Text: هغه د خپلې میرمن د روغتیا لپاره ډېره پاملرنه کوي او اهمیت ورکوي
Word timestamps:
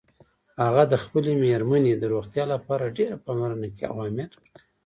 هغه 0.63 0.83
د 0.91 0.93
خپلې 1.03 1.31
میرمن 1.43 1.83
د 1.97 2.03
روغتیا 2.13 2.43
لپاره 2.53 2.93
ډېره 2.97 3.15
پاملرنه 3.25 3.67
کوي 3.77 3.85
او 3.91 3.95
اهمیت 4.03 4.31
ورکوي 4.35 4.61